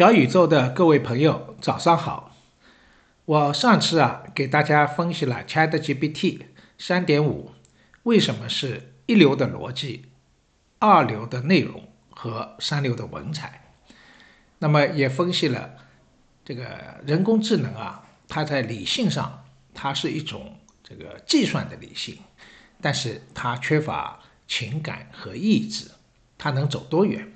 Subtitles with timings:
[0.00, 2.34] 小宇宙的各位朋友，早上好！
[3.26, 6.40] 我上次啊给大家分析了 ChatGPT
[6.78, 7.50] 三点五
[8.04, 10.06] 为什么是一流的逻辑、
[10.78, 13.74] 二流的内容和三流的文采，
[14.58, 15.70] 那么也分析了
[16.46, 16.64] 这个
[17.04, 19.44] 人工智能啊，它在理性上
[19.74, 22.16] 它是一种这个计算的理性，
[22.80, 25.90] 但是它缺乏情感和意志，
[26.38, 27.30] 它能走多远？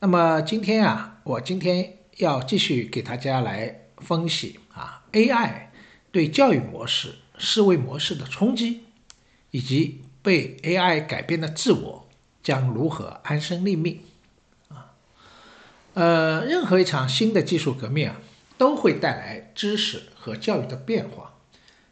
[0.00, 5.70] 那么今天啊，我今天要继续给大家来分析啊，AI
[6.12, 8.84] 对教育模式、思维模式的冲击，
[9.50, 12.08] 以及被 AI 改变的自我
[12.44, 14.02] 将如何安身立命
[14.68, 14.94] 啊？
[15.94, 18.20] 呃，任何一场新的技术革命啊，
[18.56, 21.34] 都会带来知识和教育的变化，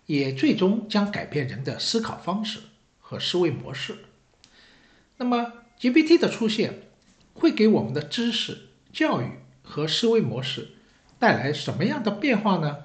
[0.07, 2.61] 也最终将改变人的思考方式
[3.01, 3.97] 和思维模式。
[5.17, 6.83] 那么 GPT 的出现。
[7.37, 9.29] 会给我们的知识、教育
[9.65, 10.69] 和思维模式
[11.19, 12.85] 带来什么样的变化呢？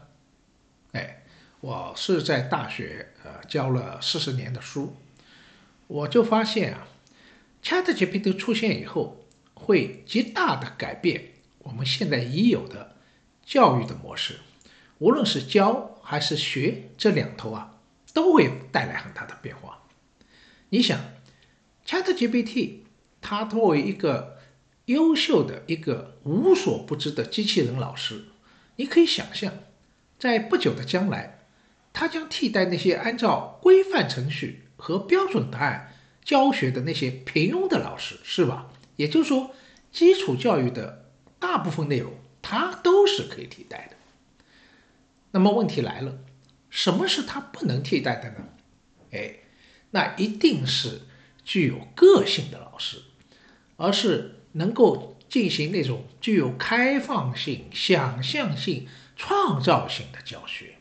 [0.93, 1.23] 哎，
[1.61, 4.97] 我是在大学呃教了四十年的书，
[5.85, 6.87] 我就发现啊
[7.63, 12.95] ，ChatGPT 出现以后，会极大的改变我们现在已有的
[13.45, 14.39] 教育的模式，
[14.97, 17.77] 无论是教还是学这两头啊，
[18.15, 19.83] 都会带来很大的变化。
[20.69, 20.99] 你想
[21.85, 22.79] ，ChatGPT
[23.21, 24.38] 它作为一个
[24.89, 28.23] 优秀的一个无所不知的机器人老师，
[28.75, 29.53] 你可以想象，
[30.17, 31.45] 在不久的将来，
[31.93, 38.71] 他将替代那些按照规范程序和标准答案教学的那些平庸的老师，是吧？
[38.95, 39.51] 也就是说，
[39.91, 43.95] 基础教育的大部分内容，它都是可以替代的。
[45.29, 46.17] 那么问题来了，
[46.71, 48.49] 什么是它不能替代的呢？
[49.11, 49.35] 哎，
[49.91, 51.01] 那一定是
[51.45, 53.03] 具有个性的老师，
[53.75, 54.37] 而是。
[54.59, 60.75] 能够进行那种具有开放性、想象性、创造性的教学，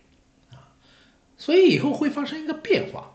[0.50, 0.74] 啊，
[1.36, 3.14] 所以以后会发生一个变化，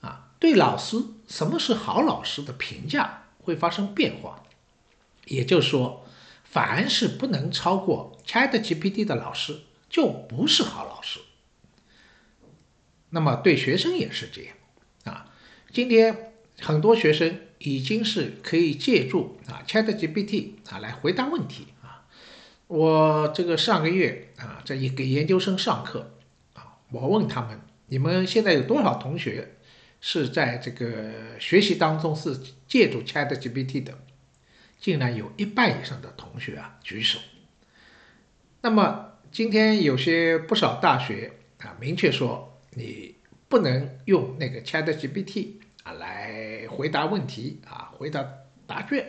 [0.00, 0.96] 啊，对老师
[1.28, 4.42] 什么是好老师的评价会发生变化，
[5.26, 6.04] 也就是说，
[6.42, 11.20] 凡是不能超过 ChatGPT 的老师就不是好老师。
[13.10, 14.56] 那么对学生也是这样，
[15.04, 15.30] 啊，
[15.72, 16.25] 今天
[16.60, 17.40] 很多学生。
[17.58, 22.04] 已经是可以借助啊 ChatGPT 啊来回答问题啊。
[22.66, 26.12] 我这个上个月啊在一给研究生上课
[26.52, 29.56] 啊，我问他们：你们现在有多少同学
[30.02, 33.98] 是在这个学习当中是借助 ChatGPT 的？
[34.78, 37.18] 竟然有一半以上的同学啊举手。
[38.60, 43.14] 那么今天有些不少大学啊明确说你
[43.48, 45.52] 不能用那个 ChatGPT。
[45.86, 48.26] 啊，来回答问题啊，回答
[48.66, 49.06] 答卷，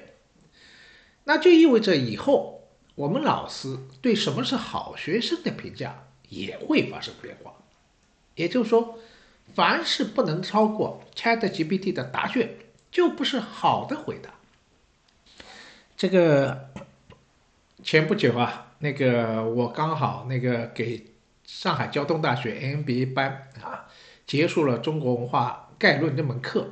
[1.23, 2.61] 那就意味着以后
[2.93, 7.51] 我们老师对什么是好学生的评价也会发生变化。
[8.35, 8.99] 也就是说，
[9.55, 12.47] 凡是不能超过 ChatGPT 的答卷，
[12.91, 14.29] 就不是好的回答。
[15.95, 16.69] 这个
[17.83, 21.07] 前不久啊，那个我刚好那个给
[21.43, 23.87] 上海交通大学 MBA 班啊，
[24.27, 25.63] 结束了中国文化。
[25.77, 26.69] 概论这门课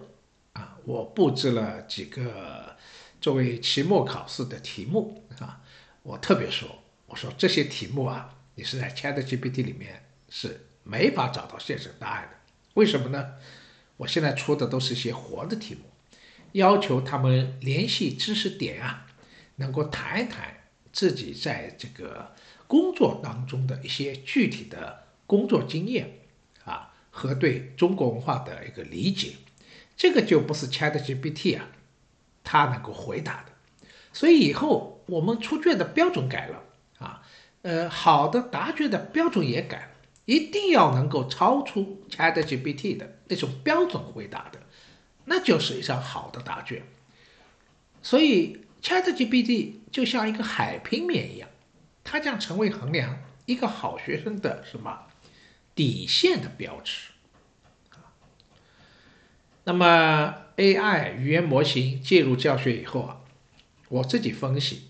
[0.53, 2.75] 啊，我布置了几个
[3.21, 5.61] 作为期末考试的题目啊。
[6.01, 6.69] 我特别说，
[7.07, 12.37] 我说这些题目啊，你是在 ChatGPT 里面是没法找到现成答案的。
[12.75, 13.35] 为什么呢？
[13.97, 15.81] 我现在出的都是一些活的题目，
[16.51, 19.07] 要求他们联系知识点啊，
[19.55, 20.55] 能够谈一谈
[20.91, 22.33] 自己在这个
[22.67, 26.19] 工作当中的一些具体的工作经验。
[27.17, 29.35] 和对中国文化的一个理解，
[29.95, 31.69] 这个就不是 ChatGPT 啊，
[32.43, 33.53] 它能够回答的。
[34.11, 36.61] 所以以后我们出卷的标准改了
[36.99, 37.23] 啊，
[37.61, 39.91] 呃，好的答卷的标准也改了，
[40.25, 44.59] 一定要能够超出 ChatGPT 的那种标准回答的，
[45.23, 46.83] 那就是一张好的答卷。
[48.01, 51.47] 所以 ChatGPT 就像一个海平面一样，
[52.03, 54.99] 它将成为衡量一个好学生的什么？
[55.75, 57.09] 底线的标志，
[59.65, 63.19] 那么 AI 语言模型介入教学以后啊，
[63.89, 64.83] 我自己分析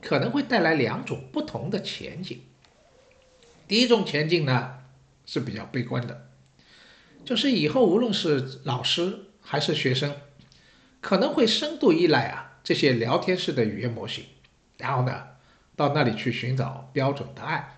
[0.00, 2.40] 可能会带来两种不同的前景。
[3.68, 4.78] 第一种前景呢
[5.26, 6.30] 是比较悲观的，
[7.22, 10.16] 就是以后无论是老师还是学生，
[11.02, 14.24] 可能会深度依赖啊这些聊天式的语言模型，
[14.78, 15.28] 然后呢
[15.76, 17.76] 到那里去寻找标准答案，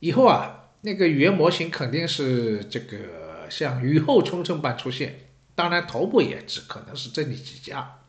[0.00, 0.62] 以后啊。
[0.84, 5.18] 那个语言模型肯定是这个像雨后春笋般出现，
[5.54, 8.00] 当然头部也只可能是这里几家。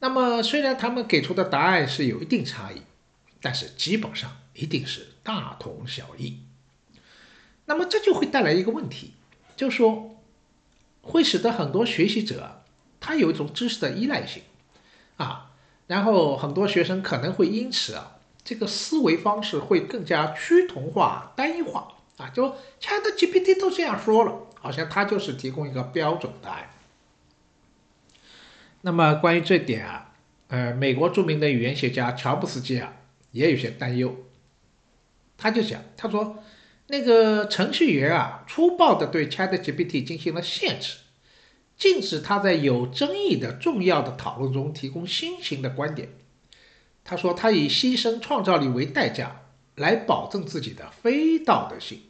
[0.00, 2.82] 那么虽然他们给出的答案是有一定差异，
[3.40, 6.40] 但是基本上一定是大同小异。
[7.66, 9.12] 那么这就会带来一个问题，
[9.56, 10.20] 就是说
[11.00, 12.64] 会使得很多学习者
[12.98, 14.42] 他有一种知识的依赖性
[15.16, 15.52] 啊，
[15.86, 22.48] 然后很多学生可能会因此啊，这个思维方式会更加趋同化、单一化啊，就
[22.80, 26.70] Chat GPT 都这样说了，好像它就是提供一个标准答案。
[28.80, 30.12] 那么关于这点啊，
[30.48, 32.94] 呃，美国著名的语言学家乔布斯基啊，
[33.30, 34.16] 也有些担忧。
[35.38, 36.42] 他就讲，他说，
[36.88, 40.98] 那个程序员啊，粗暴的对 ChatGPT 进行了限制，
[41.76, 46.08] 禁止他在有争议的重要的讨论中提供新型的观点。
[47.04, 49.42] 他说，他以牺牲创造力为代价
[49.76, 52.00] 来保证自己的非道德性。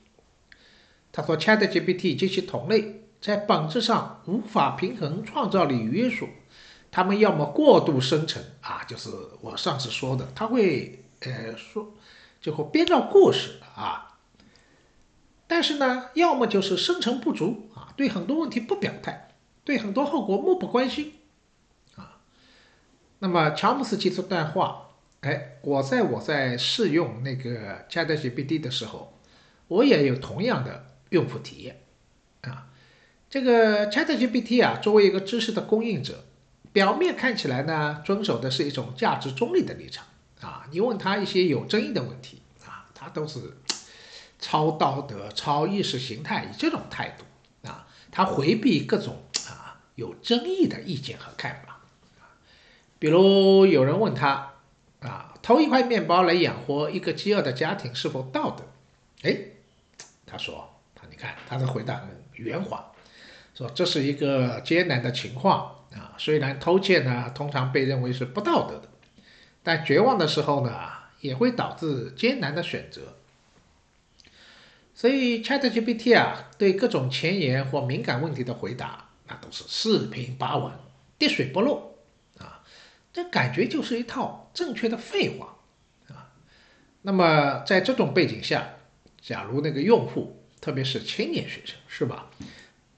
[1.10, 6.28] 他说，ChatGPT 及其同类在本质上无法平衡创造力与约束。
[6.90, 9.08] 他们要么过度生成啊，就是
[9.40, 11.94] 我上次说的，他会呃说，
[12.40, 14.18] 就会编造故事啊。
[15.46, 19.34] 但是呢，要么就是生成不足啊，对很多问题不表态，
[19.64, 21.14] 对很多后果漠不关心
[21.96, 22.20] 啊。
[23.18, 24.81] 那么乔布斯提出段话，
[25.22, 29.18] 哎，我在我在试用那个 ChatGPT 的时候，
[29.68, 31.80] 我也有同样的用户体验
[32.42, 32.66] 啊。
[33.30, 36.24] 这个 ChatGPT 啊，作为一个知识的供应者。
[36.72, 40.06] 表面看起来呢，遵守的是一种价值中立的立场
[40.40, 40.66] 啊。
[40.70, 43.58] 你问他一些有争议的问题啊，他都是
[44.38, 51.78] 超道德、超意识形态，以这种态度啊，他回避各种啊有争议的意见和看法。
[52.98, 54.51] 比如有人问他
[55.02, 58.64] 啊，偷一块面包来养活一个饥饿的家庭是否道德？
[59.28, 59.36] 哎，
[60.24, 62.92] 他说他你看他的回答很圆滑，
[63.54, 65.76] 说这是一个艰难的情况。
[65.92, 68.88] 啊，虽然偷窃呢通常被认为是不道德的，
[69.62, 70.72] 但绝望的时候呢
[71.20, 73.14] 也会导致艰难的选择。
[74.94, 80.72] 所以 ChatGPT 啊对各种前沿或敏感问题的回答，那都是四平八稳、
[81.18, 81.91] 滴水不漏，
[83.12, 85.56] 这感觉就是一套正确的废话
[86.08, 86.32] 啊。
[87.02, 88.76] 那么在这种背景下，
[89.20, 92.30] 假如那个用户，特别是青年学生，是吧，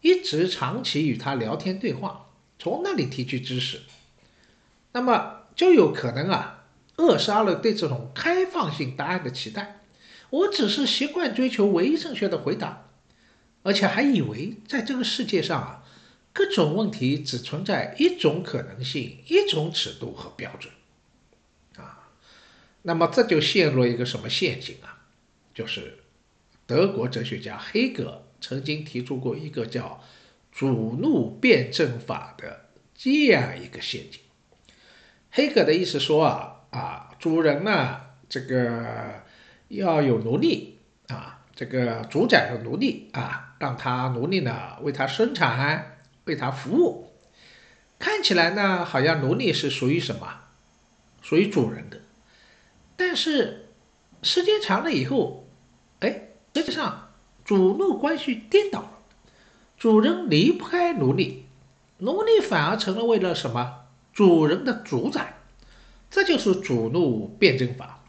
[0.01, 2.27] 一直长期与他聊天对话。
[2.59, 3.81] 从那里提取知识，
[4.93, 6.65] 那么就有可能啊
[6.97, 9.81] 扼杀了对这种开放性答案的期待。
[10.31, 12.89] 我只是习惯追求唯一正确的回答，
[13.63, 15.84] 而且还以为在这个世界上啊，
[16.35, 20.71] 各种问题只存在一种可能性、一种尺度和标准
[21.77, 22.11] 啊。
[22.83, 25.07] 那么这就陷入一个什么陷阱啊？
[25.55, 26.01] 就是
[26.67, 30.05] 德国哲学家黑格曾经提出过一个叫。
[30.57, 34.21] 主怒辩证法的这样一个陷阱，
[35.33, 39.25] 黑格的意思说啊啊，主人呢这个
[39.67, 40.79] 要有奴隶
[41.09, 45.94] 啊，这个主宰的奴隶啊，让他奴隶呢为他生产，
[46.25, 47.11] 为他服务，
[47.99, 50.41] 看起来呢好像奴隶是属于什么，
[51.23, 52.01] 属于主人的，
[52.97, 53.69] 但是
[54.23, 55.47] 时间长了以后，
[56.01, 57.13] 哎，实际上
[57.45, 58.91] 主奴关系颠倒了。
[59.77, 61.45] 主人离不开奴隶，
[61.99, 63.81] 奴隶反而成了为了什么？
[64.13, 65.39] 主人的主宰，
[66.09, 68.05] 这就是主奴辩证法。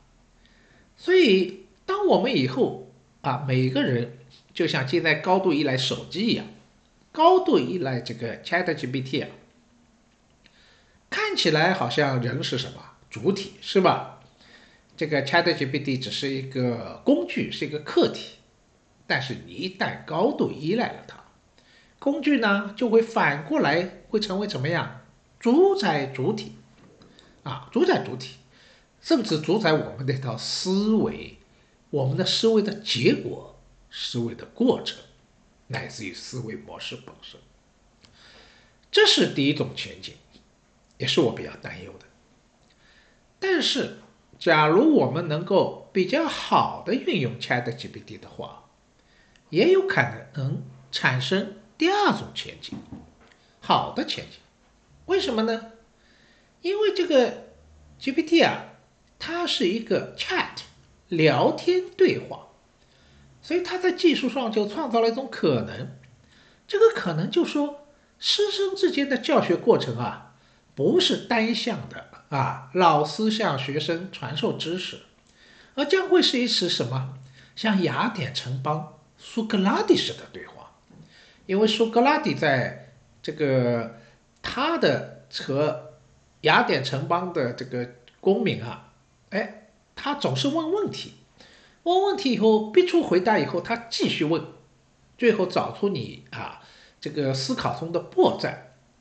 [0.96, 4.20] 所以，当我们以后啊，每个人
[4.54, 6.46] 就像现在高度依赖手机一样，
[7.16, 9.30] 高度依赖这个 ChatGPT 啊，
[11.10, 14.20] 看起来好像人是什么主体，是吧？
[14.98, 18.32] 这个 ChatGPT 只是一个工具，是一个客体，
[19.08, 21.24] 但是你一旦高度依赖了它。
[22.00, 25.00] 工具呢，就会反过来会成为怎么样？
[25.40, 26.52] 主宰主体，
[27.44, 28.36] 啊，主宰主体，
[29.02, 31.38] 甚至主宰我们那套思维，
[31.92, 33.58] 我们的思维的结果，
[33.90, 35.00] 思维的过程，
[35.68, 37.40] 乃至于思维模式本身。
[38.92, 40.14] 这是第一种前景，
[40.98, 42.06] 也是我比较担忧的。
[43.40, 43.98] 但是，
[44.40, 48.70] 假如我们能够比较好的运用 ChatGPT 的话，
[49.50, 50.02] 也有可
[50.34, 51.58] 能产生。
[51.78, 52.78] 第二种前景，
[53.60, 54.40] 好的前景，
[55.08, 55.74] 为什么呢？
[56.62, 57.50] 因为这个
[58.00, 58.78] GPT 啊，
[59.20, 60.62] 它是一个 chat
[61.10, 62.45] 聊天对话，
[63.46, 65.88] 所以他在技术上就创造了一种可能。
[66.68, 67.86] 这个可能就说，
[68.18, 70.34] 师生之间的教学过程啊，
[70.74, 74.98] 不是单向的啊，老师向学生传授知识，
[75.76, 77.20] 而将会是一次什么，
[77.56, 80.72] 像雅典城邦苏格拉底式的对话。
[81.46, 84.00] 因为苏格拉底在这个
[84.42, 85.94] 他的和
[86.42, 87.88] 雅典城邦的这个
[88.20, 88.92] 公民啊，
[89.30, 91.14] 哎，他总是问问题，
[91.86, 94.44] 问问题以后逼出回答以后，他继续问，
[95.18, 96.62] 最后找出你啊
[97.00, 98.54] 这个思考中的破绽，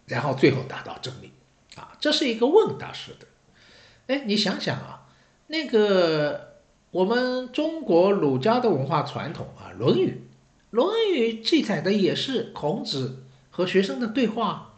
[0.07, 1.33] 然后最后达到真理，
[1.77, 3.27] 啊，这是一个问答式的。
[4.07, 5.09] 哎，你想想啊，
[5.49, 6.61] 那个
[6.91, 10.09] 我们中国儒家的文化传统啊，《论语》，
[10.71, 14.75] 《论语》记载的也是孔子和学生的对话，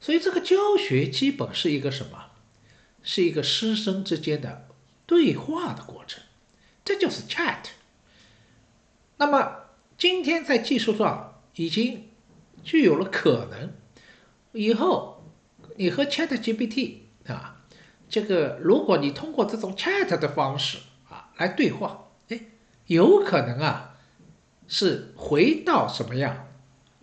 [0.00, 2.26] 所以这个教学基本是一个什么？
[3.02, 4.66] 是一个师生之间的
[5.06, 6.22] 对话的过程，
[6.88, 7.66] 这就是 chat。
[9.18, 9.58] 那么
[9.98, 12.08] 今天在技术上已经
[12.64, 13.74] 具有了可能，
[14.52, 15.22] 以后
[15.76, 17.60] 你和 Chat GPT 啊。
[18.08, 20.78] 这个，如果你通过这种 chat 的方式
[21.10, 22.40] 啊来对话，哎，
[22.86, 23.98] 有可能啊
[24.66, 26.48] 是回到什么样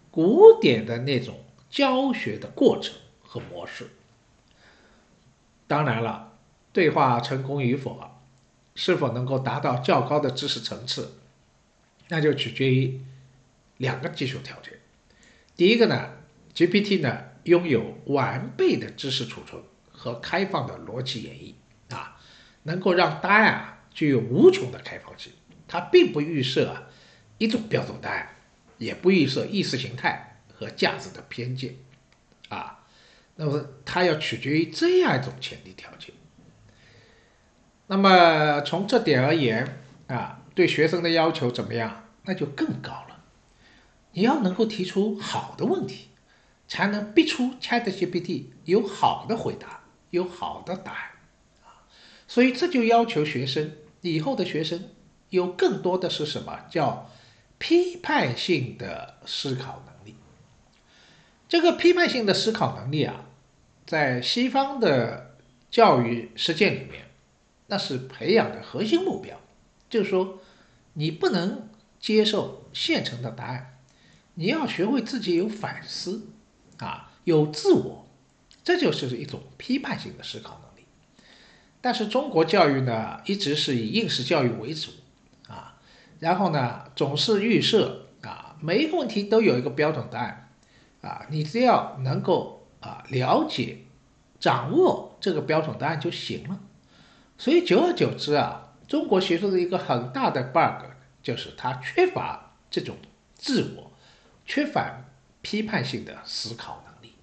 [0.10, 3.92] 古典的那种教学的过程和模式。
[5.68, 6.39] 当然了，
[6.74, 8.14] 对话成功与否啊，
[8.75, 11.17] 是否能够达到较高的知识层次，
[12.10, 13.01] 那就取决于
[13.77, 14.74] 两个技术条件。
[15.55, 16.12] 第一个呢
[16.53, 19.62] ，GPT 呢拥有完备的知识储存。
[19.98, 21.53] 和开放的逻辑演绎
[21.96, 22.20] 啊，
[22.63, 25.32] 能够让答案啊具有无穷的开放性。
[25.67, 26.89] 它并不预设
[27.39, 28.36] 一种标准答案，
[28.77, 31.75] 也不预设意识形态和价值的偏见
[32.50, 32.86] 啊。
[33.36, 36.13] 那么它要取决于这样一种前提条件。
[37.88, 42.04] 那么从这点而言啊，对学生的要求怎么样？
[42.24, 43.24] 那就更高了。
[44.13, 46.08] 你要能够提出好的问题，
[46.68, 49.82] 才能逼出 ChatGPT 有好的回答。
[50.12, 51.01] 有好的答案
[51.65, 51.84] 啊，
[52.25, 54.88] 所以这就要求学生以后的学生
[55.30, 57.12] 有更多的是什么叫
[57.58, 60.15] 批判性的思考能力。
[61.50, 63.25] 这个批判性的思考能力啊，
[63.86, 65.36] 在西方的
[65.70, 67.10] 教育实践里面，
[67.67, 69.39] 那是培养的核心目标。
[69.89, 70.39] 就是说，
[70.93, 71.69] 你不能
[72.00, 73.77] 接受现成的答案，
[74.34, 76.27] 你要学会自己有反思
[76.77, 78.05] 啊，有自我。
[78.63, 80.88] 这就是一种批判性的思考能力，
[81.81, 84.89] 但是中国教育呢，一直是以应试教育为主
[85.48, 85.77] 啊，
[86.19, 90.50] 然后呢，总是预设啊，每一个问题都有一个标准答案
[91.01, 93.77] 啊，你只要能够啊了解、
[94.39, 96.60] 掌握这个标准答案就行了。
[97.38, 100.86] 所以久而久之啊，中国学术的一个很大的 bug
[101.22, 102.98] 就是它缺乏这种
[103.36, 103.92] 自我，
[104.46, 105.04] 缺乏
[105.42, 107.15] 批判性的思考能力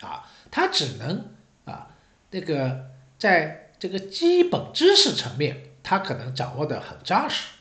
[0.00, 0.28] 啊。
[0.50, 1.30] 他只能
[1.64, 1.88] 啊，
[2.30, 7.56] 那个在这个基本知识层面，他可能掌握的很扎实，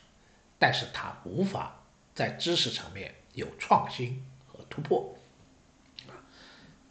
[0.59, 1.83] 但是他无法
[2.13, 5.17] 在知识层面有创新和突破。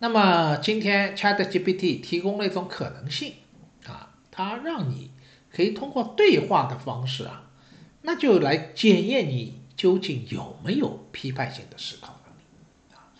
[0.00, 3.34] 那么今天 ChatGPT 提供了一种可能性，
[4.36, 5.12] 他让你
[5.48, 7.52] 可以通过对话的方式啊，
[8.02, 13.14] 那就来检验你究竟有没有批判性的思考能力啊。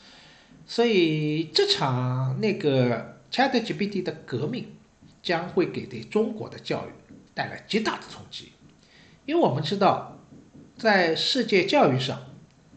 [0.67, 4.75] 所以这场那个 ChatGPT 的革命
[5.23, 6.91] 将会给对中国的教育
[7.33, 8.51] 带来极大的冲击，
[9.25, 10.19] 因为我们知道，
[10.77, 12.21] 在世界教育上，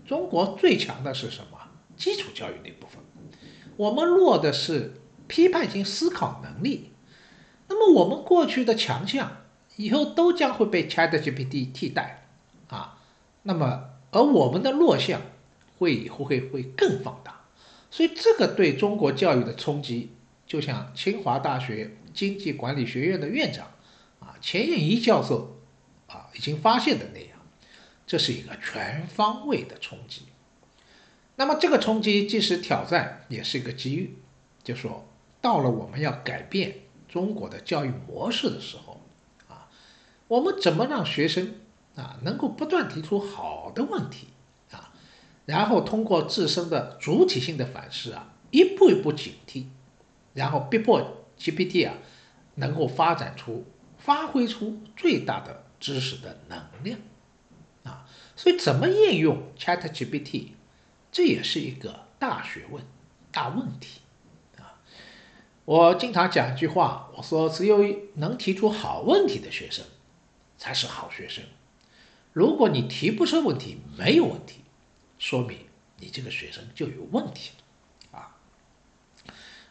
[0.06, 1.58] 中国最强的是什么？
[1.96, 3.01] 基础教育那部分，
[3.75, 4.94] 我们弱的是
[5.27, 6.91] 批判性思考能力。
[7.68, 9.44] 那么我们过去的强项
[9.76, 12.28] 以后都将会被 ChatGPT 替代
[12.70, 13.00] 啊。
[13.44, 15.22] 那么而我们的弱项
[15.78, 17.42] 会以后会会更放大。
[17.90, 20.12] 所以，这个对中国教育的冲击，
[20.46, 23.68] 就像清华大学经济管理学院的院长
[24.20, 25.58] 啊钱燕仪教授
[26.08, 27.40] 啊已经发现的那样，
[28.06, 30.24] 这是一个全方位的冲击。
[31.38, 34.18] 那么，这个冲击既是挑战，也是一个机遇。
[34.64, 35.08] 就说
[35.40, 36.76] 到了我们要改变
[37.08, 39.02] 中国的教育模式的时候
[39.48, 39.70] 啊，
[40.28, 41.56] 我们怎么让学生
[41.96, 44.28] 啊能够不断提出好的问题
[44.72, 44.94] 啊？
[45.46, 49.68] 然后通过自身的主体性的反思啊，一步一步警惕，
[50.34, 51.96] 然后逼迫 GPT 啊，
[52.56, 53.66] 能够发展出、
[53.98, 57.00] 发挥出最大的知识的能量
[57.84, 58.06] 啊。
[58.36, 60.50] 所以，怎么应用 ChatGPT，
[61.12, 62.84] 这也是一个大学问、
[63.32, 64.02] 大问题。
[65.68, 67.84] 我经常讲一句话，我说，只有
[68.14, 69.84] 能提出好问题的学生
[70.58, 71.44] 才是好学生。
[72.32, 74.62] 如果你提不出问题，没有问题。
[75.20, 75.58] 说明
[76.00, 77.52] 你这个学生就有问题，
[78.12, 78.38] 啊，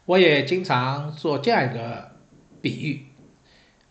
[0.05, 2.13] 我也经常做这样一个
[2.61, 3.07] 比喻，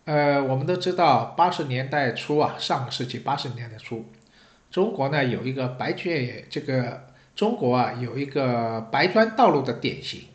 [0.04, 4.04] 呃，我们都知道八十年代初啊，上个世纪八十年代初，
[4.70, 10.28] 中国呢有一个白卷，这个中国啊有一个白砖道路的典型，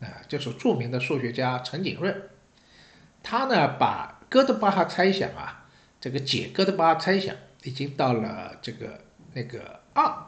[0.00, 2.30] 啊，就是著名的数学家陈景润
[3.22, 5.66] 他呢把哥德巴赫猜想啊，
[6.00, 10.26] 这个解哥德巴赫猜想已经到了这个那个二，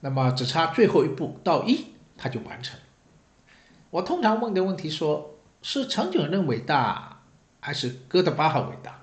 [0.00, 2.78] 那么只差最后一步到一，他就完成。
[3.90, 7.22] 我通常问的问题说，是陈景润伟大
[7.60, 9.00] 还是哥德巴赫伟大？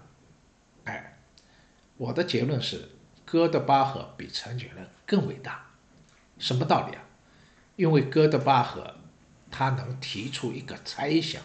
[0.86, 1.18] 哎，
[1.98, 2.90] 我的结论是
[3.26, 5.66] 哥德巴赫比陈景润更伟大。
[6.38, 7.04] 什么道理啊？
[7.76, 8.96] 因为哥德巴赫
[9.54, 11.40] 他能提出一个猜想，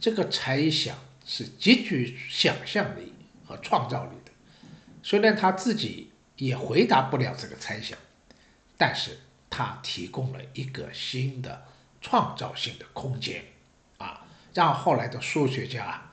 [0.00, 3.12] 这个猜想是极具想象力
[3.46, 4.32] 和创造力的。
[5.02, 7.96] 虽然他自己也回答不了这个猜想，
[8.76, 11.68] 但是他提供了一个新的。
[12.04, 13.44] 创造性的空间，
[13.98, 16.10] 啊，让后来的数学家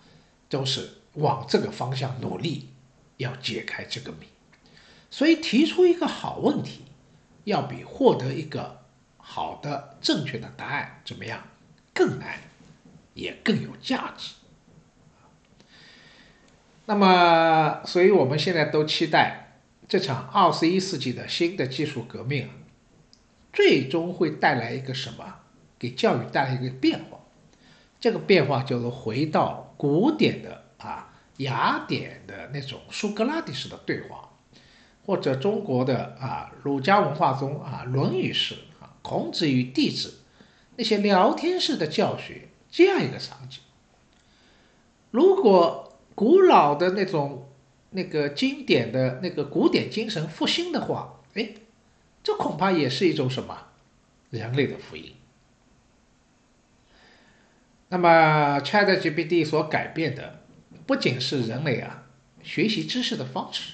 [0.47, 2.69] 都是往这个方向努力，
[3.17, 4.27] 要解开这个谜。
[5.09, 6.83] 所以提出一个好问题，
[7.45, 8.78] 要比获得一个
[9.31, 11.39] 好的正确的答案怎么样
[11.93, 12.39] 更难，
[13.13, 14.33] 也更有价值。
[16.87, 22.49] 那么，所以我们现在都期待这场二十一世纪的新的技术革命，
[23.53, 25.35] 最终会带来一个什么？
[25.77, 27.19] 给教育带来一个变化，
[27.99, 34.27] 这个变化就是回到古典的啊雅典的那种苏格拉底式的对话，
[35.05, 38.55] 或者中国的啊儒家文化中啊《论语》式
[39.09, 40.19] 孔子与弟子
[40.75, 43.59] 那些聊天式的教学这样一个场景。
[45.09, 47.49] 如果古老的那种
[47.89, 51.55] 那个经典的那个古典精神复兴的话，哎，
[52.21, 53.69] 这恐怕也是一种什么
[54.29, 55.15] 人类的福音。
[57.87, 60.43] 那么，ChatGPT 所改变的
[60.85, 62.03] 不仅是人类啊
[62.43, 63.73] 学习知识的方式，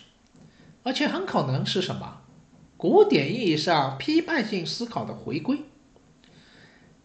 [0.83, 2.21] 而且很可能是什么
[2.77, 5.63] 古典意义上批判性思考的回归。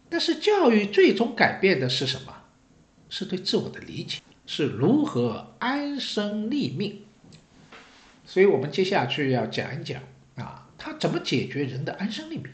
[0.09, 2.33] 但是，教育最终改变的是什么？
[3.09, 7.03] 是对自我的理解，是如何安身立命。
[8.25, 10.01] 所以我们接下去要讲一讲
[10.35, 12.47] 啊，它怎么解决人的安身立命。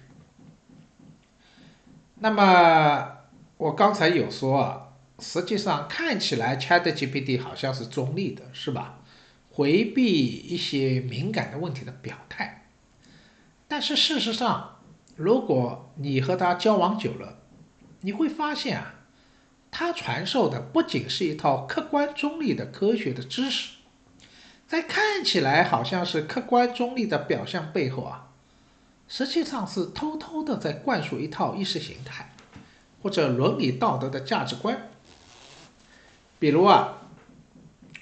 [2.20, 3.14] 那么。
[3.58, 9.00] 我刚才有说啊，实际上看起来 ChatGPT 好像是中立的，是吧？
[9.50, 12.57] 回避一些敏感的问题的表态。
[13.68, 14.80] 但是事实上，
[15.16, 17.40] 如果你和他交往久了，
[18.02, 18.96] 你会发现啊，
[19.72, 23.78] 他传授的不仅是一套客观中立的科学的知识，
[24.68, 28.30] 在看起来好像是客观中立的表象背后啊，
[29.08, 32.34] 实际上是偷偷的在灌输一套意识形态。
[33.04, 34.90] 或者伦理道德的价值观，
[36.40, 36.98] 比如啊，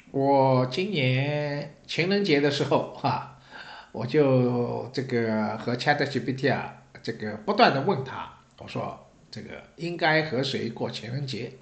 [0.10, 3.35] 我今年情人节的时候哈，
[3.96, 11.54] 我就这个和 ChatGPT 啊，这个不断的问他，我说这个应该和谁过情人节？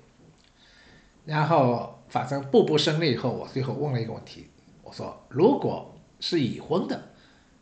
[1.26, 4.50] 然后反正步步胜利以后，我最后问了一个问题，
[4.82, 7.10] 我说如果是已婚的，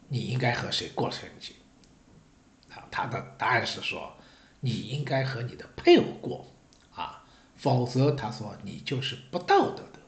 [0.07, 1.53] 你应该和谁过情人节？
[2.73, 4.13] 啊，他的答案是说。
[4.63, 6.45] 你应该和你的配偶过，
[6.93, 7.23] 啊，
[7.55, 9.99] 否则他说你就是不道德的。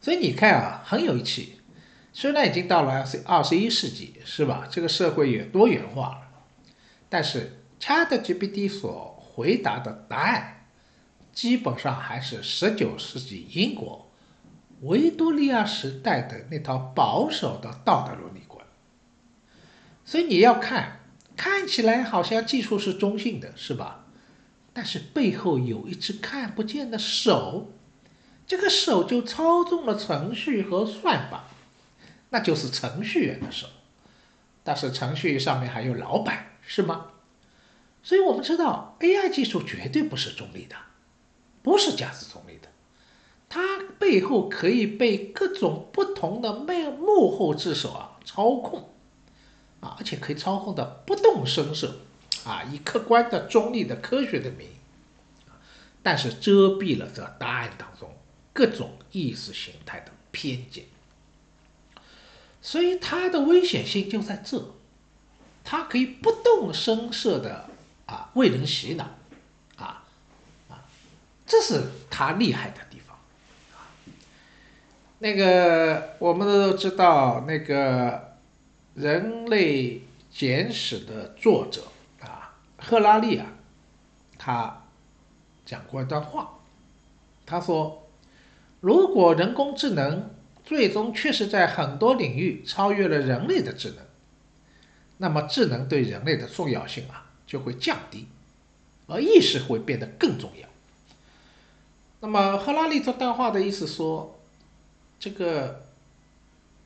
[0.00, 1.59] 所以你看啊，很有趣。
[2.12, 4.66] 虽然已经到了二十二十一世纪，是吧？
[4.70, 6.22] 这个社会也多元化了，
[7.08, 10.64] 但是 ChatGPT 所回答的答案，
[11.32, 14.10] 基本上还是十九世纪英国
[14.82, 18.64] 维多利亚时代的那套保守的道德伦理观。
[20.04, 20.96] 所以你要看。
[21.36, 24.04] 看起来好像技术是中性的，是吧？
[24.74, 27.72] 但是背后有一只看不见的手，
[28.46, 31.44] 这个手就操纵了程序和算法，
[32.30, 33.66] 那就是程序员的手。
[34.64, 37.06] 但是程序上面还有老板，是吗？
[38.02, 40.76] 所以我们知道，AI 技术绝对不是中立的，
[41.62, 42.68] 不是价值中立的，
[43.48, 43.60] 它
[43.98, 48.88] 背后可以被各种不同的幕幕后之手啊操控。
[49.80, 52.00] 啊，而且可以操控的不动声色，
[52.44, 55.50] 啊，以客观的、中立的、科学的名义，
[56.02, 58.14] 但是遮蔽了这答案当中
[58.52, 60.84] 各种意识形态的偏见，
[62.62, 64.74] 所以它的危险性就在这，
[65.64, 67.66] 它可以不动声色的
[68.06, 69.04] 啊为人洗脑，
[69.76, 70.04] 啊
[70.68, 70.84] 啊，
[71.46, 73.16] 这是它厉害的地方，
[73.74, 73.88] 啊，
[75.18, 78.28] 那个我们都知道那个。
[78.92, 81.84] 人类简史的作者
[82.20, 83.46] 啊，赫拉利啊，
[84.36, 84.82] 他
[85.64, 86.58] 讲过一段话，
[87.46, 88.08] 他说
[88.80, 90.34] ：“如果人工智能
[90.70, 93.96] 最终确实在很多领域超越了人类的智能，
[95.16, 98.28] 那么智能对人类的重要性啊就会降低，
[99.08, 100.68] 而意识会变得更重要。
[102.20, 104.40] 那么赫拉利这段话的意思说，
[105.18, 105.86] 这个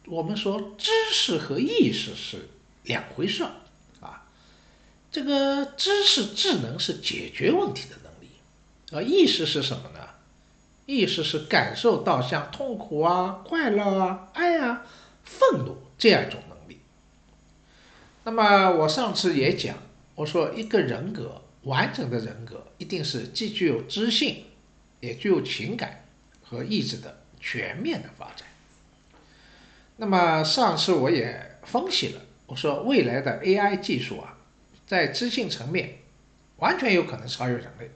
[0.07, 2.49] 我们说知识和意识是
[2.85, 3.45] 两回事
[4.01, 4.27] 啊。
[5.13, 8.31] 这个知识智能是解决问题的能力，
[8.93, 10.09] 而意识是什么呢？
[10.87, 14.85] 意识是感受到像痛苦啊、快乐啊、爱啊、
[15.25, 16.81] 愤怒这样一种能力。
[18.25, 19.77] 那么我上次也讲，
[20.15, 24.45] 我说一个人格完整的人格一定是既具有知性。
[25.01, 26.03] 也具有情感
[26.43, 28.49] 和意志的全面的发展。
[29.99, 34.39] 那么上次我也分析了，我说未来的 AI 技术啊，
[34.87, 35.99] 在知性层面
[36.57, 37.91] 完全有可能超越人类，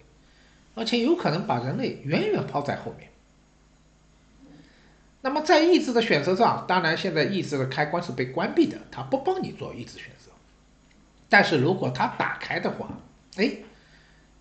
[0.79, 3.11] 而且有可能把人类远远抛在后面。
[5.21, 10.31] 那么在意志的选择上，当然现在意志的开关是被关闭的，它不帮你做意志选择。
[11.29, 12.89] 但是如果它打开的话，
[13.37, 13.53] 哎，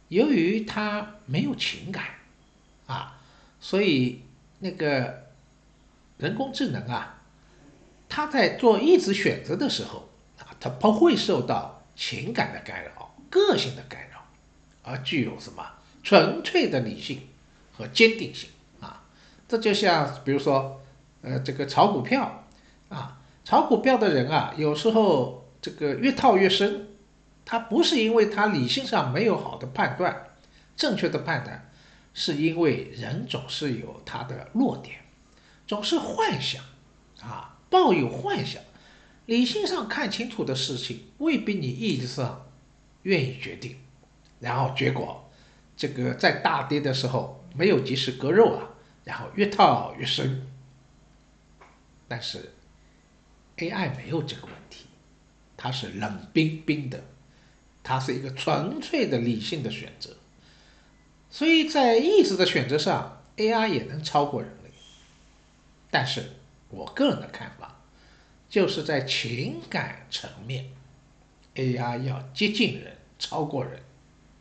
[0.09, 2.05] 由于它没有情感。
[2.85, 3.19] 啊，
[3.59, 4.21] 所以
[4.59, 5.25] 那个
[6.17, 7.21] 人工智能啊，
[8.07, 10.07] 它在做意志选择的时候
[10.39, 14.23] 啊，它不会受到情感的干扰、个性的干扰，
[14.83, 15.67] 而具有什么
[16.07, 17.19] 纯粹的理性
[17.73, 19.03] 和坚定性啊。
[19.45, 20.81] 这就像比如说，
[21.21, 22.45] 呃，这个炒股票
[22.87, 26.87] 啊，炒股票的人啊，有时候这个越套越深，
[27.43, 30.27] 他不是因为他理性上没有好的判断、
[30.77, 31.69] 正确的判断。
[32.13, 35.01] 是因为人总是有他的弱点，
[35.67, 36.63] 总是幻想，
[37.19, 38.61] 啊，抱有幻想，
[39.25, 42.47] 理性上看清楚的事情未必你意志上
[43.03, 43.75] 愿意决定，
[44.39, 45.26] 然后结果
[45.77, 48.67] 这个在大跌的时候没有及时割肉啊，
[49.05, 50.45] 然后越套越深。
[52.07, 52.51] 但是
[53.57, 54.85] AI 没有这个问题，
[55.55, 57.03] 它是冷冰冰的，
[57.83, 60.15] 它是一个纯粹的理性的选择。
[61.29, 64.71] 所以在意志的选择上，AI 也能超过人类。
[65.91, 66.31] 但是
[66.69, 67.81] 我个人的看法，
[68.49, 70.71] 就是在情感层面
[71.55, 73.81] ，AI 要接近人、超过人，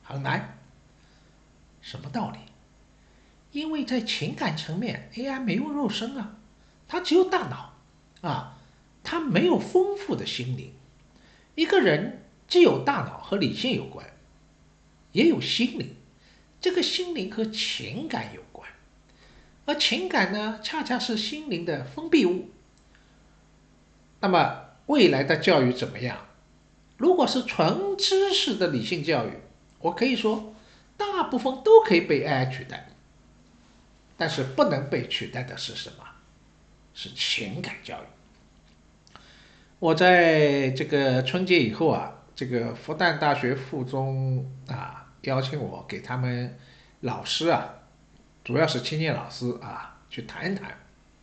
[0.03, 0.56] 很难。
[1.81, 2.39] 什么道理？
[3.53, 6.37] 因为在情感层面，AI 没有肉身啊，
[6.87, 7.73] 它只有大脑
[8.21, 8.59] 啊，
[9.03, 10.73] 它没有丰富的心灵。
[11.55, 14.07] 一个人既有大脑和理性有关，
[15.12, 15.95] 也有心灵。
[16.61, 18.69] 这个心灵和情感有关，
[19.65, 22.51] 而情感呢，恰恰是心灵的封闭物。
[24.21, 26.27] 那么未来的教育怎么样？
[26.97, 29.33] 如果是纯知识的理性教育，
[29.81, 30.55] 我可以说，
[30.97, 32.89] 大部分都可以被 AI 取代。
[34.17, 36.05] 但是不能被取代的是什么？
[36.95, 38.07] 是情感教育。
[39.79, 45.03] 我在这个春节以后啊，这个复旦大学附中啊。
[45.23, 46.57] 邀请我给他们
[47.01, 47.69] 老师啊，
[48.45, 50.79] 主要是青年老师啊，去谈一谈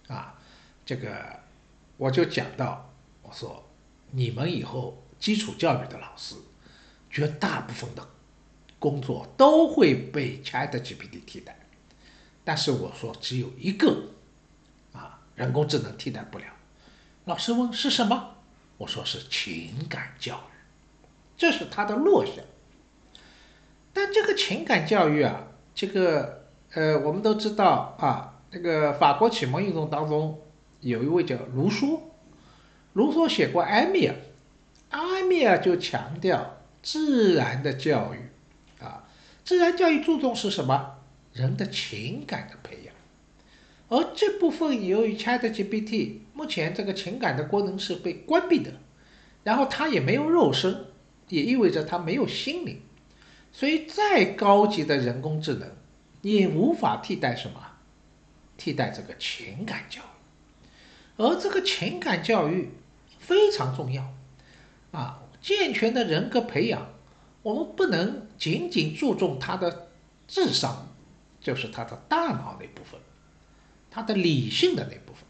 [0.10, 0.36] 啊，
[0.86, 1.40] 这个
[1.96, 3.66] 我就讲到，我说
[4.12, 6.36] 你们以后基础教育的老师，
[7.10, 8.06] 绝大部分的
[8.84, 11.56] 工作都会被 ChatGPT 替代，
[12.44, 14.10] 但是我说只有一个
[14.92, 16.44] 啊，人工智能替代不了。
[17.24, 18.36] 老师问是什么？
[18.78, 20.58] 我说是情感教育，
[21.38, 22.44] 这是他的弱项。
[23.94, 30.42] 但这个情感教育啊，这个呃，我们都知道啊，那个法国启蒙运动当中
[30.82, 32.02] 有一位叫卢梭，
[32.92, 34.16] 卢梭写过《埃米尔》，
[35.14, 38.18] 《埃米尔》就强调自然的教育，
[39.44, 41.00] 自然教育注重是什么？
[41.34, 42.94] 人的情感的培养，
[43.90, 48.72] 而这部分由于 ChatGPT 目前这个情感的功能是被关闭的，
[49.44, 50.86] 然后它也没有肉身，
[51.30, 52.80] 也意味着它没有心灵。
[53.52, 55.70] 所以，再高级的人工智能
[56.22, 57.60] 也无法替代什么？
[58.58, 60.06] 替代这个情感教育。
[61.18, 62.70] 而这个情感教育
[63.20, 64.14] 非常重要
[64.92, 65.22] 啊！
[65.42, 66.88] 健全的人格培养，
[67.42, 69.90] 我们不能仅仅注重他的
[70.28, 70.88] 智商，
[71.40, 73.00] 就是他的大脑那部分，
[73.90, 75.24] 他的理性的那部分。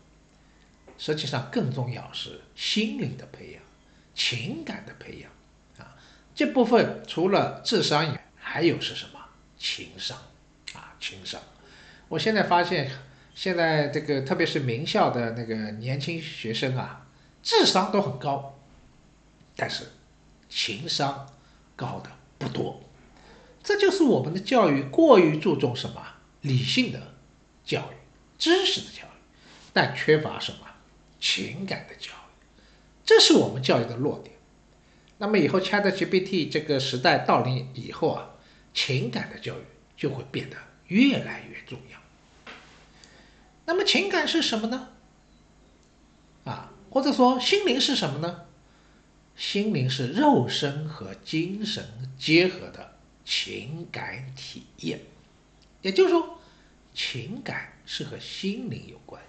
[0.98, 3.62] 实际上，更重要是心灵的培养，
[4.13, 5.32] 情感的培养
[5.78, 5.96] 啊。
[6.34, 9.20] 这部分除了智商以外，还有是什么？
[9.58, 10.18] 情商
[10.74, 11.42] 啊，情商。
[12.08, 12.92] 我现在发现，
[13.34, 17.06] 现在这个特别是名校的那个年轻学生啊，
[17.42, 18.58] 智商都很高，
[19.56, 19.86] 但是
[20.48, 21.28] 情商
[21.76, 22.80] 高的不多。
[23.63, 26.06] 这就是我们的教育过于注重什么
[26.41, 27.13] 理性的
[27.63, 27.95] 教育、
[28.38, 29.17] 知识的教育，
[29.71, 30.67] 但缺乏什么
[31.19, 32.62] 情感的教育，
[33.06, 34.36] 这是我们教育的弱点。
[35.17, 38.32] 那么以后 ChatGPT 这个时代到临以后啊，
[38.73, 39.63] 情感的教育
[39.95, 41.97] 就会变得越来越重要。
[43.65, 44.89] 那么情感是什么呢？
[46.43, 48.41] 啊，或者说心灵是什么呢？
[49.38, 52.93] 心灵是肉身和精神结合的
[53.26, 55.00] 情感体验，
[55.82, 56.40] 也就是说，
[56.94, 59.22] 情感是和心灵有关，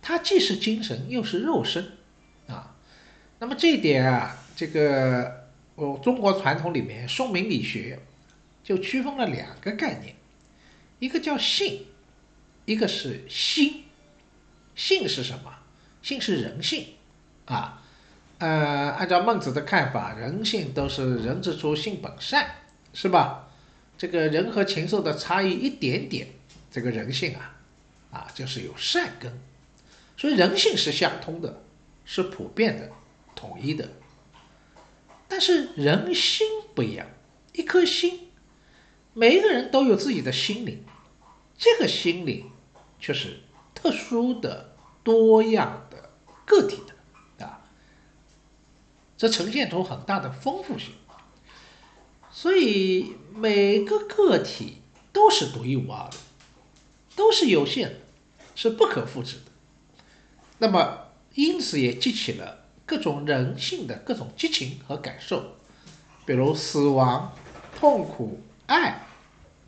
[0.00, 1.92] 它既是精神又是肉身
[2.46, 2.74] 啊。
[3.38, 7.98] 那么这一点啊，这个我中国传统里面宋明理学
[8.62, 10.14] 就区分了两个概念，
[10.98, 11.86] 一个叫性，
[12.64, 13.84] 一个是心。
[14.74, 15.54] 性是什么？
[16.02, 16.86] 性是人性
[17.44, 17.80] 啊。
[18.38, 22.50] 呃，按照孟子的看法，人性都是人之初，性本善，
[22.94, 23.50] 是吧？
[23.98, 26.28] 这个人和禽兽的差异一点点，
[26.70, 27.56] 这个人性啊，
[28.10, 29.32] 啊，就是有善根，
[30.16, 31.62] 所以人性是相通的，
[32.04, 32.90] 是普遍的、
[33.34, 33.88] 统一的。
[35.28, 37.06] 但是人心不一样，
[37.52, 38.28] 一颗心，
[39.12, 40.84] 每一个人都有自己的心灵，
[41.58, 42.50] 这个心灵
[43.00, 43.40] 却是
[43.74, 46.10] 特殊的、多样的、
[46.44, 47.44] 个体的。
[47.46, 47.60] 啊
[49.16, 50.92] 这呈现出很大的丰富性，
[52.36, 54.78] 所以每个个体
[55.12, 56.16] 都是独一无二的，
[57.14, 57.94] 都是有限的，
[58.56, 59.52] 是不可复制的。
[60.58, 65.54] 那么，因此也激起了各种人性的各种激情和感受，
[66.26, 67.32] 比如死亡、
[67.78, 69.06] 痛苦、爱、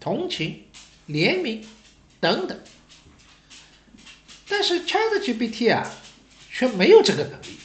[0.01, 0.65] 同情、
[1.09, 1.65] 怜悯
[2.19, 2.61] 等等。
[4.49, 5.89] 但是 ChatGPT 啊，
[6.51, 7.57] 却没有这个能力。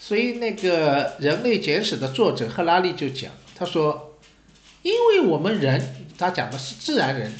[0.00, 4.07] 所以，那个《人类简史》的作者赫拉利就讲，他说
[4.82, 7.32] ：“因为我们人，他讲的是自然人，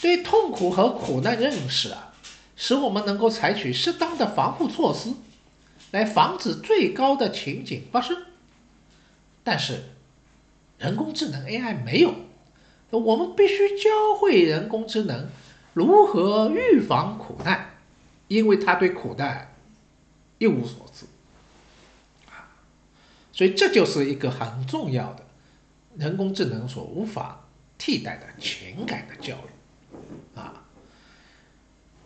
[0.00, 2.12] 对痛苦和苦难认识啊，
[2.56, 5.12] 使我们能够采取适当的防护措施，
[5.90, 8.16] 来防止最高的情景发生。
[9.42, 9.82] 但是，
[10.78, 12.14] 人工智能 AI 没有，
[12.90, 15.28] 我们必须教会人工智能
[15.74, 17.70] 如何预防苦难，
[18.28, 19.54] 因为他对苦难
[20.38, 21.06] 一无所知。”
[23.32, 25.24] 所以这就是一个很重要的
[26.00, 30.64] 人工智能所无法替代的情感的教育啊。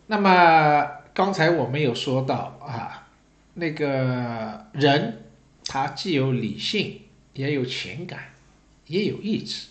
[0.09, 3.07] 那么刚才我们有说到啊，
[3.54, 5.22] 那个人
[5.64, 7.02] 他既有理性，
[7.35, 8.33] 也有情感，
[8.88, 9.68] 也有意志。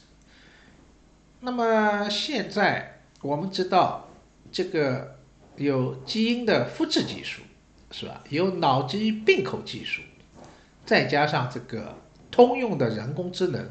[1.41, 4.07] 那么现在我们知道
[4.53, 5.19] 这个
[5.57, 7.41] 有基因的复制技术，
[7.91, 8.23] 是吧？
[8.29, 10.01] 有脑机并口技术。
[10.85, 11.97] 再加上这个
[12.31, 13.69] 通用的人工智能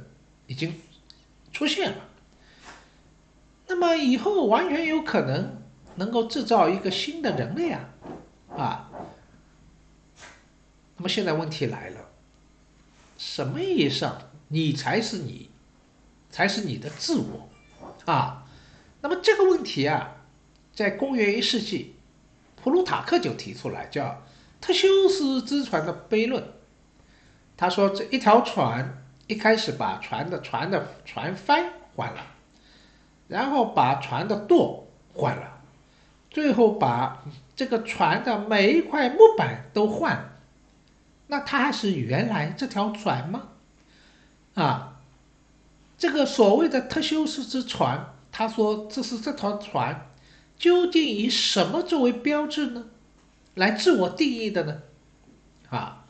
[0.53, 0.79] 已经
[1.51, 1.97] 出现了，
[3.69, 5.63] 那么以后完全有可能
[5.95, 7.89] 能够制造一个新的人类啊，
[8.55, 8.91] 啊，
[10.99, 12.11] 那么现在问题来了，
[13.17, 15.49] 什么意义上你才是你，
[16.29, 17.49] 才是你的自我
[18.05, 18.47] 啊？
[19.01, 20.17] 那么这个问题啊，
[20.75, 21.95] 在公元一世纪，
[22.57, 24.23] 普鲁塔克就提出来，叫
[24.61, 26.45] 特修斯之船的悖论。
[27.57, 29.02] 他说：“这一条船
[29.33, 32.21] 一开始把船的船的船帆换了，
[33.29, 35.63] 然后把船的舵换了，
[36.31, 37.25] 最后把
[37.57, 40.37] 这个船的每一块木板都换。
[41.29, 43.49] 那它还是原来这条船吗？
[44.53, 45.01] 啊，
[45.97, 50.11] 这个所谓的特修斯之船，他说这是这条船
[50.59, 52.85] 究竟以什么作为标志呢？
[53.55, 54.83] 来自我定义的呢？
[55.71, 56.05] 啊？”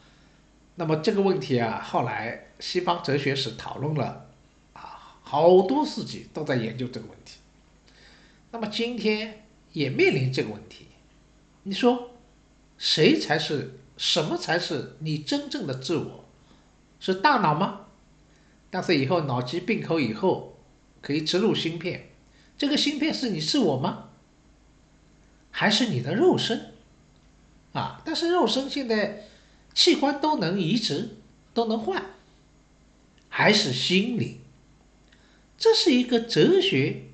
[0.74, 4.30] 那么这个问题啊，后来西方哲学史讨论了
[4.72, 7.38] 啊，好多世纪都在研究这个问题。
[8.52, 10.86] 那么今天也面临这个问题，
[11.64, 12.10] 你说
[12.78, 16.24] 谁才是什么才是你真正的自我？
[17.00, 17.86] 是大脑吗？
[18.70, 20.56] 但是以后脑机并口以后
[21.00, 22.10] 可以植入芯片，
[22.56, 24.10] 这个芯片是你自我吗？
[25.50, 26.74] 还是你的肉身？
[27.72, 29.24] 啊，但是肉身现在。
[29.74, 31.16] 器官都能移植，
[31.54, 32.04] 都能换，
[33.34, 34.40] 还是心灵？
[35.56, 37.04] 这是一个哲学，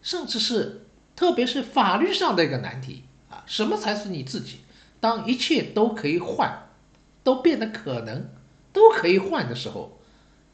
[0.00, 3.44] 甚至是特别是法律上的一个难题啊！
[3.46, 4.60] 什么才是你自己？
[5.00, 6.66] 当一切都可以换，
[7.22, 8.30] 都变得可能，
[8.72, 10.00] 都可以换的时候，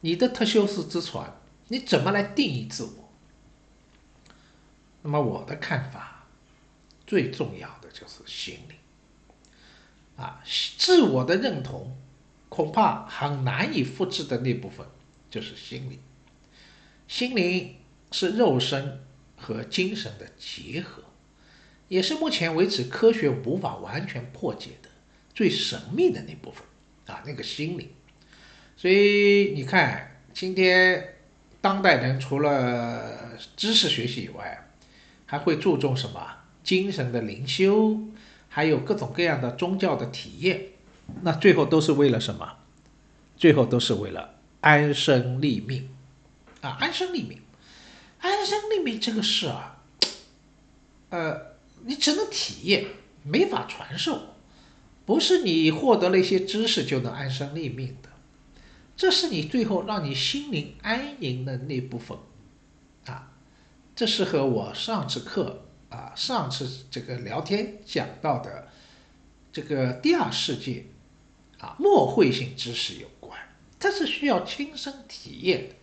[0.01, 1.33] 你的特修斯之船，
[1.69, 3.09] 你怎么来定义自我？
[5.03, 6.25] 那么我的看法，
[7.05, 8.75] 最重要的就是心灵。
[10.17, 10.43] 啊，
[10.77, 11.95] 自我的认同
[12.49, 14.85] 恐怕很难以复制的那部分
[15.29, 15.99] 就是心灵。
[17.07, 17.75] 心灵
[18.11, 19.01] 是肉身
[19.35, 21.03] 和精神的结合，
[21.87, 24.89] 也是目前为止科学无法完全破解的
[25.33, 26.63] 最神秘的那部分
[27.05, 27.89] 啊，那个心灵。
[28.75, 31.15] 所以你看，今天
[31.61, 34.69] 当代人除了知识学习以外，
[35.25, 36.21] 还会注重什么
[36.63, 37.99] 精神的灵修，
[38.49, 40.61] 还有各种各样的宗教的体验。
[41.21, 42.57] 那最后都是为了什么？
[43.37, 44.36] 最后都是为了
[44.67, 45.87] 安身立命
[46.59, 46.75] 啊！
[46.81, 47.41] 安身立命，
[48.19, 49.81] 安身立命这个事啊，
[51.07, 52.85] 呃，你只能体验，
[53.23, 54.35] 没法传授，
[55.05, 58.09] 不是你获得了一些知识就能安身立命的。
[58.97, 62.17] 这是你最后让你心灵安宁的那部分
[63.05, 63.31] 啊！
[63.95, 68.67] 这是和我上次课啊，上次这个聊天讲到的
[69.53, 70.87] 这个第二世界。
[71.59, 73.07] 啊，默会性知识有，
[73.79, 75.75] 它是需要亲身体验的。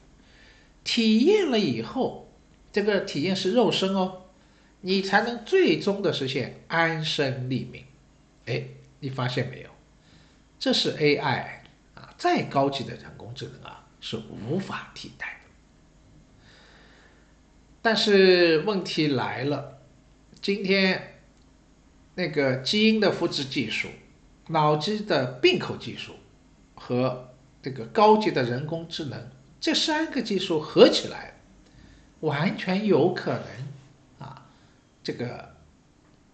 [0.82, 2.32] 体验了以后，
[2.72, 4.24] 这个体验是肉身哦，
[4.80, 7.84] 你才能最终的实现安身立命。
[8.46, 8.64] 哎，
[9.00, 9.70] 你发现没有？
[10.58, 11.60] 这是 AI
[11.94, 15.50] 啊，再高级的人工智能啊，是无法替代的。
[17.80, 19.78] 但是问题来了，
[20.40, 21.20] 今天
[22.14, 23.88] 那个基因的复制技术。
[24.48, 26.16] 脑机的并口技术
[26.74, 27.33] 和
[27.64, 31.40] 这个高级的人工智能这三个技术合起来，
[32.20, 33.48] 完全有可能
[34.18, 34.46] 啊，
[35.02, 35.54] 这个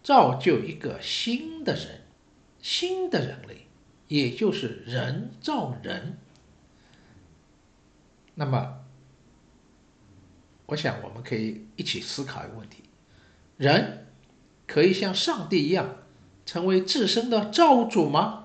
[0.03, 2.01] 造就一个新的人，
[2.61, 3.69] 新的人类，
[4.09, 6.19] 也就是人造人。
[8.35, 8.81] 那么，
[10.67, 12.83] 我想我们可以一起思考一个问题：
[13.57, 14.09] 人
[14.67, 15.95] 可以像上帝一样？
[16.45, 18.40] 成为自身的造物主吗？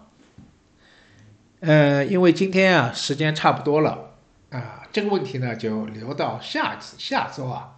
[1.65, 4.15] 呃，因为今天啊时间差不多了
[4.51, 7.75] 啊，这个问题呢就留到下次下周啊，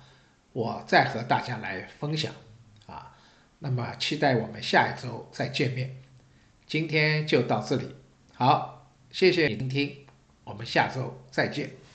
[0.52, 2.34] 我再和大家来分享
[2.86, 3.15] 啊。
[3.60, 5.95] 那么期待我们下一周再见面。
[6.65, 7.95] 今天就到这里，
[8.34, 10.06] 好，谢谢聆听，
[10.43, 11.87] 我们下周再见。